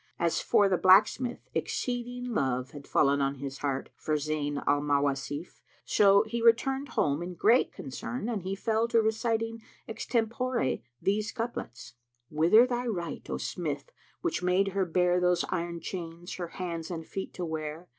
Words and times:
As 0.17 0.41
for 0.41 0.67
the 0.67 0.79
blacksmith, 0.79 1.47
exceeding 1.53 2.33
love 2.33 2.71
had 2.71 2.87
fallen 2.87 3.21
on 3.21 3.35
his 3.35 3.59
heart 3.59 3.89
for 3.95 4.15
Zayn 4.15 4.63
al 4.65 4.81
Mawasif; 4.81 5.61
so 5.85 6.23
he 6.23 6.41
returned 6.41 6.89
home 6.97 7.21
in 7.21 7.35
great 7.35 7.71
concern 7.71 8.27
and 8.27 8.41
he 8.41 8.55
fell 8.55 8.87
to 8.87 8.99
reciting 8.99 9.61
extempore 9.87 10.79
these 10.99 11.31
couplets, 11.31 11.93
"Wither 12.31 12.65
thy 12.65 12.87
right, 12.87 13.29
O 13.29 13.37
smith, 13.37 13.91
which 14.21 14.41
made 14.41 14.69
her 14.69 14.85
bear 14.87 15.19
* 15.19 15.19
Those 15.21 15.45
iron 15.49 15.79
chains 15.79 16.33
her 16.37 16.47
hands 16.47 16.89
and 16.89 17.05
feet 17.05 17.31
to 17.35 17.45
wear! 17.45 17.87